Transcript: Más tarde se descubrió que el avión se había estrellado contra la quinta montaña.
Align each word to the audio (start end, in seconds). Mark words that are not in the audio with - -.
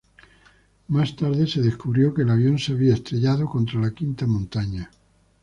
Más 0.87 1.15
tarde 1.15 1.45
se 1.45 1.61
descubrió 1.61 2.11
que 2.11 2.23
el 2.23 2.31
avión 2.31 2.57
se 2.57 2.71
había 2.71 2.95
estrellado 2.95 3.45
contra 3.45 3.79
la 3.79 3.93
quinta 3.93 4.25
montaña. 4.25 4.89